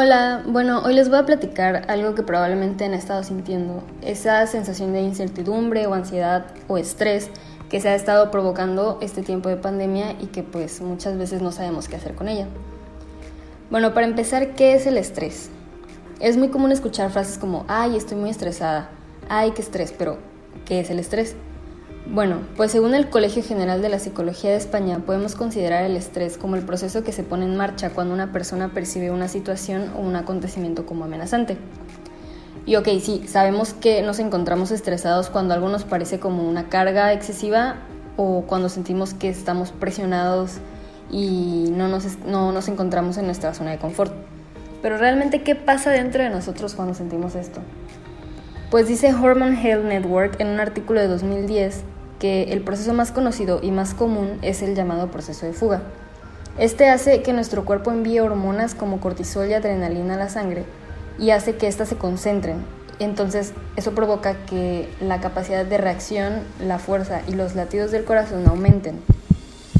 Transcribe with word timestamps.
Hola, 0.00 0.44
bueno, 0.46 0.82
hoy 0.84 0.94
les 0.94 1.08
voy 1.08 1.18
a 1.18 1.26
platicar 1.26 1.82
algo 1.88 2.14
que 2.14 2.22
probablemente 2.22 2.84
han 2.84 2.94
estado 2.94 3.24
sintiendo, 3.24 3.82
esa 4.00 4.46
sensación 4.46 4.92
de 4.92 5.00
incertidumbre 5.00 5.88
o 5.88 5.94
ansiedad 5.94 6.46
o 6.68 6.78
estrés 6.78 7.30
que 7.68 7.80
se 7.80 7.88
ha 7.88 7.96
estado 7.96 8.30
provocando 8.30 8.98
este 9.00 9.22
tiempo 9.22 9.48
de 9.48 9.56
pandemia 9.56 10.12
y 10.20 10.26
que 10.26 10.44
pues 10.44 10.80
muchas 10.80 11.18
veces 11.18 11.42
no 11.42 11.50
sabemos 11.50 11.88
qué 11.88 11.96
hacer 11.96 12.14
con 12.14 12.28
ella. 12.28 12.46
Bueno, 13.72 13.92
para 13.92 14.06
empezar, 14.06 14.54
¿qué 14.54 14.76
es 14.76 14.86
el 14.86 14.98
estrés? 14.98 15.50
Es 16.20 16.36
muy 16.36 16.50
común 16.50 16.70
escuchar 16.70 17.10
frases 17.10 17.36
como, 17.36 17.64
ay, 17.66 17.96
estoy 17.96 18.18
muy 18.18 18.30
estresada, 18.30 18.90
ay, 19.28 19.50
qué 19.50 19.62
estrés, 19.62 19.92
pero 19.98 20.18
¿qué 20.64 20.78
es 20.78 20.90
el 20.90 21.00
estrés? 21.00 21.34
Bueno, 22.10 22.38
pues 22.56 22.72
según 22.72 22.94
el 22.94 23.10
Colegio 23.10 23.42
General 23.42 23.82
de 23.82 23.90
la 23.90 23.98
Psicología 23.98 24.48
de 24.50 24.56
España, 24.56 25.00
podemos 25.04 25.34
considerar 25.34 25.84
el 25.84 25.94
estrés 25.94 26.38
como 26.38 26.56
el 26.56 26.62
proceso 26.62 27.04
que 27.04 27.12
se 27.12 27.22
pone 27.22 27.44
en 27.44 27.54
marcha 27.54 27.90
cuando 27.90 28.14
una 28.14 28.32
persona 28.32 28.72
percibe 28.72 29.10
una 29.10 29.28
situación 29.28 29.92
o 29.94 30.00
un 30.00 30.16
acontecimiento 30.16 30.86
como 30.86 31.04
amenazante. 31.04 31.58
Y 32.64 32.76
ok, 32.76 32.88
sí, 33.02 33.24
sabemos 33.28 33.74
que 33.74 34.00
nos 34.00 34.20
encontramos 34.20 34.70
estresados 34.70 35.28
cuando 35.28 35.52
algo 35.52 35.68
nos 35.68 35.84
parece 35.84 36.18
como 36.18 36.48
una 36.48 36.70
carga 36.70 37.12
excesiva 37.12 37.76
o 38.16 38.44
cuando 38.46 38.70
sentimos 38.70 39.12
que 39.12 39.28
estamos 39.28 39.70
presionados 39.72 40.52
y 41.10 41.68
no 41.72 41.88
nos, 41.88 42.18
no 42.24 42.52
nos 42.52 42.68
encontramos 42.68 43.18
en 43.18 43.26
nuestra 43.26 43.52
zona 43.52 43.72
de 43.72 43.78
confort. 43.78 44.14
Pero 44.80 44.96
realmente, 44.96 45.42
¿qué 45.42 45.54
pasa 45.54 45.90
dentro 45.90 46.22
de 46.22 46.30
nosotros 46.30 46.74
cuando 46.74 46.94
sentimos 46.94 47.34
esto? 47.34 47.60
Pues 48.70 48.88
dice 48.88 49.12
Hormone 49.12 49.60
Health 49.62 49.84
Network 49.84 50.40
en 50.40 50.48
un 50.48 50.60
artículo 50.60 51.00
de 51.00 51.08
2010 51.08 51.84
que 52.18 52.52
el 52.52 52.62
proceso 52.62 52.92
más 52.92 53.12
conocido 53.12 53.60
y 53.62 53.70
más 53.70 53.94
común 53.94 54.38
es 54.42 54.62
el 54.62 54.74
llamado 54.74 55.10
proceso 55.10 55.46
de 55.46 55.52
fuga. 55.52 55.82
Este 56.58 56.88
hace 56.88 57.22
que 57.22 57.32
nuestro 57.32 57.64
cuerpo 57.64 57.92
envíe 57.92 58.20
hormonas 58.20 58.74
como 58.74 59.00
cortisol 59.00 59.48
y 59.48 59.54
adrenalina 59.54 60.14
a 60.14 60.18
la 60.18 60.28
sangre 60.28 60.64
y 61.18 61.30
hace 61.30 61.56
que 61.56 61.68
éstas 61.68 61.88
se 61.88 61.96
concentren. 61.96 62.56
Entonces 62.98 63.52
eso 63.76 63.92
provoca 63.92 64.34
que 64.46 64.88
la 65.00 65.20
capacidad 65.20 65.64
de 65.64 65.78
reacción, 65.78 66.42
la 66.60 66.80
fuerza 66.80 67.22
y 67.28 67.34
los 67.34 67.54
latidos 67.54 67.92
del 67.92 68.04
corazón 68.04 68.46
aumenten. 68.48 69.00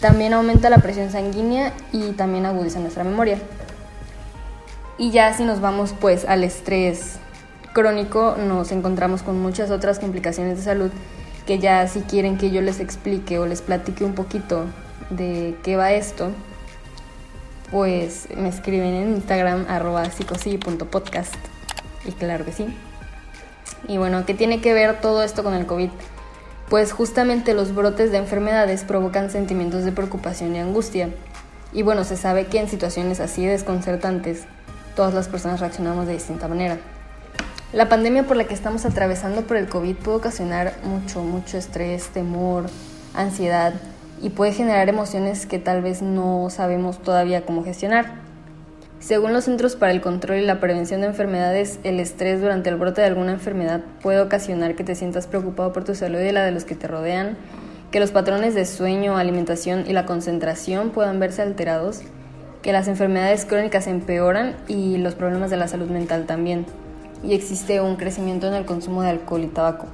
También 0.00 0.32
aumenta 0.32 0.70
la 0.70 0.78
presión 0.78 1.10
sanguínea 1.10 1.72
y 1.92 2.12
también 2.12 2.46
agudiza 2.46 2.78
nuestra 2.78 3.02
memoria. 3.02 3.38
Y 4.96 5.10
ya 5.10 5.34
si 5.34 5.44
nos 5.44 5.60
vamos 5.60 5.92
pues 6.00 6.24
al 6.24 6.44
estrés 6.44 7.16
crónico, 7.72 8.36
nos 8.36 8.70
encontramos 8.70 9.22
con 9.22 9.40
muchas 9.40 9.72
otras 9.72 9.98
complicaciones 9.98 10.58
de 10.58 10.62
salud 10.62 10.90
que 11.46 11.58
ya 11.58 11.86
si 11.88 12.00
quieren 12.00 12.38
que 12.38 12.50
yo 12.50 12.60
les 12.60 12.80
explique 12.80 13.38
o 13.38 13.46
les 13.46 13.62
platique 13.62 14.04
un 14.04 14.14
poquito 14.14 14.66
de 15.10 15.56
qué 15.62 15.76
va 15.76 15.92
esto, 15.92 16.30
pues 17.70 18.28
me 18.36 18.48
escriben 18.48 18.94
en 18.94 19.14
Instagram 19.16 19.66
arroba 19.68 20.04
psicosi.podcast 20.10 21.34
y 22.04 22.12
claro 22.12 22.44
que 22.44 22.52
sí. 22.52 22.66
Y 23.88 23.98
bueno, 23.98 24.26
¿qué 24.26 24.34
tiene 24.34 24.60
que 24.60 24.72
ver 24.72 25.00
todo 25.00 25.22
esto 25.22 25.42
con 25.42 25.54
el 25.54 25.66
COVID? 25.66 25.90
Pues 26.68 26.92
justamente 26.92 27.54
los 27.54 27.74
brotes 27.74 28.12
de 28.12 28.18
enfermedades 28.18 28.84
provocan 28.84 29.30
sentimientos 29.30 29.84
de 29.84 29.92
preocupación 29.92 30.54
y 30.54 30.60
angustia. 30.60 31.10
Y 31.72 31.82
bueno, 31.82 32.04
se 32.04 32.16
sabe 32.16 32.46
que 32.46 32.58
en 32.58 32.68
situaciones 32.68 33.20
así 33.20 33.44
desconcertantes, 33.46 34.44
todas 34.96 35.14
las 35.14 35.28
personas 35.28 35.60
reaccionamos 35.60 36.06
de 36.06 36.14
distinta 36.14 36.48
manera. 36.48 36.78
La 37.72 37.88
pandemia 37.88 38.24
por 38.24 38.36
la 38.36 38.48
que 38.48 38.54
estamos 38.54 38.84
atravesando 38.84 39.42
por 39.42 39.56
el 39.56 39.68
COVID 39.68 39.94
puede 39.94 40.16
ocasionar 40.16 40.74
mucho, 40.82 41.22
mucho 41.22 41.56
estrés, 41.56 42.08
temor, 42.08 42.64
ansiedad 43.14 43.74
y 44.20 44.30
puede 44.30 44.52
generar 44.52 44.88
emociones 44.88 45.46
que 45.46 45.60
tal 45.60 45.80
vez 45.80 46.02
no 46.02 46.50
sabemos 46.50 47.00
todavía 47.00 47.46
cómo 47.46 47.62
gestionar. 47.62 48.06
Según 48.98 49.32
los 49.32 49.44
Centros 49.44 49.76
para 49.76 49.92
el 49.92 50.00
Control 50.00 50.38
y 50.38 50.44
la 50.44 50.58
Prevención 50.58 51.00
de 51.00 51.06
Enfermedades, 51.06 51.78
el 51.84 52.00
estrés 52.00 52.40
durante 52.40 52.70
el 52.70 52.76
brote 52.76 53.02
de 53.02 53.06
alguna 53.06 53.30
enfermedad 53.30 53.82
puede 54.02 54.20
ocasionar 54.20 54.74
que 54.74 54.82
te 54.82 54.96
sientas 54.96 55.28
preocupado 55.28 55.72
por 55.72 55.84
tu 55.84 55.94
salud 55.94 56.18
y 56.18 56.32
la 56.32 56.44
de 56.44 56.50
los 56.50 56.64
que 56.64 56.74
te 56.74 56.88
rodean, 56.88 57.36
que 57.92 58.00
los 58.00 58.10
patrones 58.10 58.56
de 58.56 58.66
sueño, 58.66 59.16
alimentación 59.16 59.84
y 59.86 59.92
la 59.92 60.06
concentración 60.06 60.90
puedan 60.90 61.20
verse 61.20 61.42
alterados, 61.42 62.00
que 62.62 62.72
las 62.72 62.88
enfermedades 62.88 63.44
crónicas 63.44 63.86
empeoran 63.86 64.56
y 64.66 64.98
los 64.98 65.14
problemas 65.14 65.50
de 65.50 65.56
la 65.56 65.68
salud 65.68 65.88
mental 65.88 66.26
también 66.26 66.66
y 67.22 67.34
existe 67.34 67.80
un 67.80 67.96
crecimiento 67.96 68.46
en 68.46 68.54
el 68.54 68.64
consumo 68.64 69.02
de 69.02 69.10
alcohol 69.10 69.44
y 69.44 69.48
tabaco. 69.48 69.86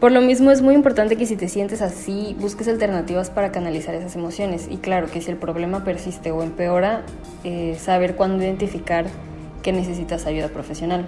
Por 0.00 0.12
lo 0.12 0.22
mismo 0.22 0.50
es 0.50 0.62
muy 0.62 0.74
importante 0.74 1.16
que 1.16 1.26
si 1.26 1.36
te 1.36 1.46
sientes 1.46 1.82
así 1.82 2.34
busques 2.40 2.68
alternativas 2.68 3.28
para 3.28 3.52
canalizar 3.52 3.94
esas 3.94 4.16
emociones 4.16 4.66
y 4.70 4.78
claro 4.78 5.08
que 5.10 5.20
si 5.20 5.30
el 5.30 5.36
problema 5.36 5.84
persiste 5.84 6.30
o 6.30 6.42
empeora, 6.42 7.02
eh, 7.44 7.76
saber 7.78 8.16
cuándo 8.16 8.42
identificar 8.42 9.04
que 9.62 9.72
necesitas 9.72 10.24
ayuda 10.24 10.48
profesional. 10.48 11.04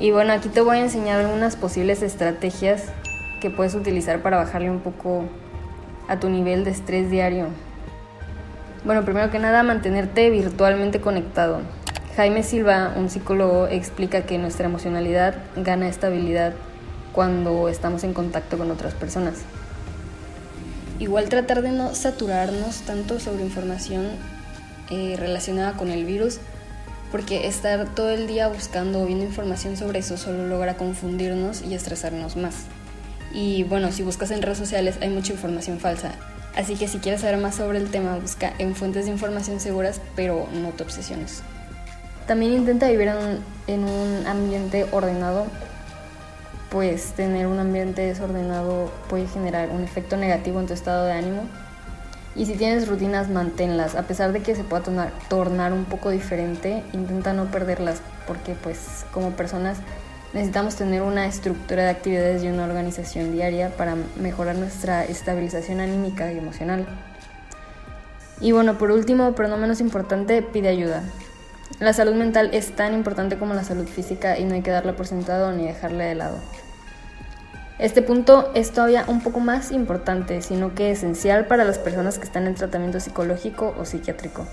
Y 0.00 0.10
bueno, 0.10 0.32
aquí 0.32 0.48
te 0.48 0.60
voy 0.60 0.78
a 0.78 0.80
enseñar 0.80 1.20
algunas 1.20 1.54
posibles 1.54 2.02
estrategias 2.02 2.86
que 3.40 3.50
puedes 3.50 3.76
utilizar 3.76 4.22
para 4.22 4.38
bajarle 4.38 4.70
un 4.70 4.80
poco 4.80 5.24
a 6.08 6.18
tu 6.18 6.28
nivel 6.28 6.64
de 6.64 6.72
estrés 6.72 7.10
diario. 7.10 7.46
Bueno, 8.84 9.04
primero 9.04 9.30
que 9.30 9.38
nada, 9.38 9.62
mantenerte 9.62 10.30
virtualmente 10.30 11.00
conectado. 11.00 11.60
Jaime 12.16 12.42
Silva, 12.42 12.94
un 12.96 13.10
psicólogo, 13.10 13.66
explica 13.66 14.22
que 14.22 14.38
nuestra 14.38 14.64
emocionalidad 14.64 15.34
gana 15.54 15.86
estabilidad 15.86 16.54
cuando 17.12 17.68
estamos 17.68 18.04
en 18.04 18.14
contacto 18.14 18.56
con 18.56 18.70
otras 18.70 18.94
personas. 18.94 19.34
Igual 20.98 21.28
tratar 21.28 21.60
de 21.60 21.72
no 21.72 21.94
saturarnos 21.94 22.80
tanto 22.86 23.20
sobre 23.20 23.42
información 23.42 24.06
eh, 24.88 25.16
relacionada 25.18 25.74
con 25.74 25.90
el 25.90 26.06
virus, 26.06 26.38
porque 27.12 27.48
estar 27.48 27.84
todo 27.94 28.08
el 28.08 28.26
día 28.26 28.48
buscando 28.48 29.02
o 29.02 29.04
viendo 29.04 29.26
información 29.26 29.76
sobre 29.76 29.98
eso 29.98 30.16
solo 30.16 30.46
logra 30.46 30.78
confundirnos 30.78 31.60
y 31.60 31.74
estresarnos 31.74 32.34
más. 32.36 32.64
Y 33.34 33.64
bueno, 33.64 33.92
si 33.92 34.02
buscas 34.02 34.30
en 34.30 34.40
redes 34.40 34.56
sociales 34.56 34.96
hay 35.02 35.10
mucha 35.10 35.34
información 35.34 35.80
falsa, 35.80 36.12
así 36.56 36.76
que 36.76 36.88
si 36.88 36.96
quieres 36.96 37.20
saber 37.20 37.36
más 37.36 37.56
sobre 37.56 37.76
el 37.76 37.90
tema, 37.90 38.16
busca 38.16 38.54
en 38.56 38.74
fuentes 38.74 39.04
de 39.04 39.10
información 39.10 39.60
seguras, 39.60 40.00
pero 40.14 40.48
no 40.54 40.70
te 40.70 40.82
obsesiones. 40.82 41.42
También 42.26 42.52
intenta 42.52 42.88
vivir 42.88 43.12
en 43.68 43.84
un, 43.84 44.26
ambiente 44.26 44.86
ordenado, 44.90 45.46
pues 46.70 47.12
tener 47.12 47.46
un 47.46 47.60
ambiente 47.60 48.02
desordenado 48.02 48.90
puede 49.08 49.28
generar 49.28 49.70
un 49.70 49.84
efecto 49.84 50.16
negativo 50.16 50.58
en 50.58 50.66
tu 50.66 50.74
estado 50.74 51.06
de 51.06 51.12
ánimo. 51.12 51.42
Y 52.34 52.46
si 52.46 52.54
tienes 52.54 52.88
rutinas, 52.88 53.30
manténlas. 53.30 53.94
A 53.94 54.02
pesar 54.02 54.32
de 54.32 54.42
que 54.42 54.56
se 54.56 54.64
pueda 54.64 54.82
tornar, 54.82 55.12
tornar 55.28 55.72
un 55.72 55.84
poco 55.84 56.10
diferente, 56.10 56.82
intenta 56.92 57.32
no 57.32 57.46
perderlas, 57.46 58.02
porque 58.26 58.54
pues 58.54 59.06
como 59.12 59.30
personas 59.30 59.78
necesitamos 60.34 60.74
tener 60.74 61.02
una 61.02 61.26
estructura 61.26 61.84
de 61.84 61.90
actividades 61.90 62.42
y 62.42 62.48
una 62.48 62.64
organización 62.64 63.32
diaria 63.32 63.70
para 63.70 63.96
mejorar 64.20 64.56
nuestra 64.56 65.04
estabilización 65.04 65.78
anímica 65.78 66.32
y 66.32 66.38
emocional. 66.38 66.86
Y 68.40 68.52
bueno, 68.52 68.76
por 68.76 68.90
último, 68.90 69.34
pero 69.34 69.48
no 69.48 69.56
menos 69.56 69.80
importante, 69.80 70.42
pide 70.42 70.68
ayuda. 70.68 71.04
La 71.80 71.92
salud 71.92 72.14
mental 72.14 72.50
es 72.52 72.74
tan 72.74 72.94
importante 72.94 73.38
como 73.38 73.52
la 73.52 73.64
salud 73.64 73.86
física 73.86 74.38
y 74.38 74.44
no 74.44 74.54
hay 74.54 74.62
que 74.62 74.70
darla 74.70 74.96
por 74.96 75.06
sentado 75.06 75.52
ni 75.52 75.66
dejarla 75.66 76.04
de 76.04 76.14
lado. 76.14 76.38
Este 77.78 78.00
punto 78.00 78.50
es 78.54 78.70
todavía 78.70 79.04
un 79.06 79.20
poco 79.20 79.38
más 79.38 79.70
importante, 79.70 80.40
sino 80.40 80.74
que 80.74 80.90
esencial 80.90 81.46
para 81.46 81.64
las 81.64 81.78
personas 81.78 82.18
que 82.18 82.24
están 82.24 82.46
en 82.46 82.54
tratamiento 82.54 83.00
psicológico 83.00 83.74
o 83.78 83.84
psiquiátrico. 83.84 84.46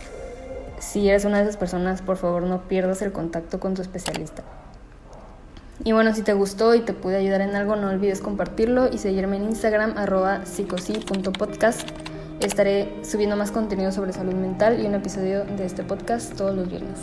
Si 0.80 1.08
eres 1.08 1.24
una 1.24 1.38
de 1.38 1.44
esas 1.44 1.56
personas, 1.56 2.02
por 2.02 2.18
favor 2.18 2.44
no 2.44 2.68
pierdas 2.68 3.02
el 3.02 3.14
contacto 3.14 3.62
con 3.62 3.76
tu 3.76 3.82
especialista. 3.82 4.44
Y 5.86 5.94
bueno, 5.94 6.14
si 6.14 6.22
te 6.22 6.34
gustó 6.34 6.76
y 6.76 6.82
te 6.82 6.92
pude 6.92 7.16
ayudar 7.16 7.40
en 7.40 7.56
algo, 7.56 7.78
no 7.78 7.90
olvides 7.90 8.20
compartirlo 8.20 8.92
y 8.92 8.98
seguirme 8.98 9.38
en 9.38 9.46
Instagram 9.46 9.98
arroba 9.98 10.46
psicosi.podcast. 10.46 11.90
Estaré 12.44 12.92
subiendo 13.06 13.38
más 13.38 13.52
contenido 13.52 13.94
sobre 13.94 14.12
salud 14.12 14.34
mental 14.34 14.84
y 14.84 14.86
un 14.86 14.96
episodio 14.96 15.46
de 15.46 15.66
este 15.66 15.82
podcast 15.84 16.36
todos 16.36 16.54
los 16.54 16.70
viernes. 16.70 17.00